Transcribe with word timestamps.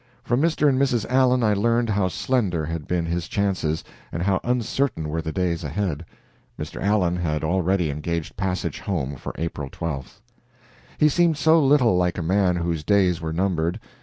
From 0.23 0.41
Mr. 0.41 0.67
and 0.67 0.81
Mrs. 0.81 1.05
Allen 1.11 1.43
I 1.43 1.53
learned 1.53 1.91
how 1.91 2.07
slender 2.07 2.65
had 2.65 2.87
been 2.87 3.05
his 3.05 3.27
chances, 3.27 3.83
and 4.11 4.23
how 4.23 4.39
uncertain 4.43 5.09
were 5.09 5.21
the 5.21 5.31
days 5.31 5.63
ahead. 5.63 6.05
Mr. 6.59 6.81
Allen 6.81 7.17
had 7.17 7.43
already 7.43 7.91
engaged 7.91 8.35
passage 8.35 8.79
home 8.79 9.15
for 9.15 9.35
April 9.37 9.69
12th. 9.69 10.21
He 10.97 11.07
seemed 11.07 11.37
so 11.37 11.63
little 11.63 11.95
like 11.97 12.17
a 12.17 12.23
man 12.23 12.55
whose 12.55 12.83
days 12.83 13.21
were 13.21 13.31
numbered. 13.31 13.79